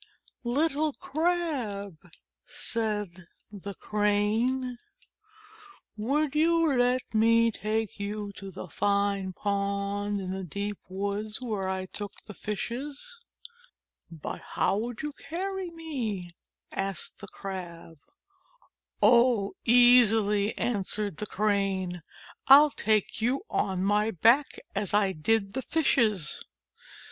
"Little 0.43 0.93
Crab," 0.93 1.99
said 2.43 3.27
the 3.51 3.75
Crane, 3.75 4.79
"would 5.95 6.33
you 6.33 6.73
let 6.75 7.13
me 7.13 7.51
take 7.51 7.99
you 7.99 8.31
to 8.33 8.49
the 8.49 8.67
fine 8.67 9.31
pond 9.31 10.19
in 10.19 10.31
the 10.31 10.43
deep 10.43 10.79
woods 10.89 11.39
where 11.39 11.69
I 11.69 11.85
took 11.85 12.13
the 12.25 12.33
Fishes?" 12.33 13.19
"But 14.11 14.41
how 14.41 14.79
could 14.79 15.03
you 15.03 15.13
carry 15.13 15.69
me?" 15.69 16.31
asked 16.71 17.19
the 17.19 17.27
Crab. 17.27 17.99
"Oh, 19.03 19.53
easily," 19.65 20.57
answered 20.57 21.17
the 21.17 21.27
Crane. 21.27 22.01
"I'll 22.47 22.71
take 22.71 23.21
you 23.21 23.43
on 23.51 23.83
my 23.83 24.09
back 24.09 24.61
as 24.73 24.95
I 24.95 25.11
did 25.11 25.53
the 25.53 25.61
Fishes." 25.61 26.43